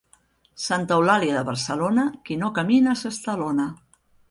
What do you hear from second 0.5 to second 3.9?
Santa Eulàlia de Barcelona, qui no camina s'estalona.